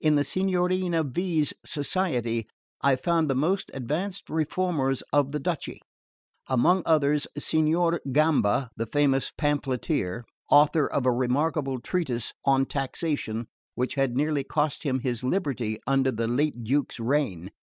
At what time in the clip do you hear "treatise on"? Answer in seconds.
11.82-12.64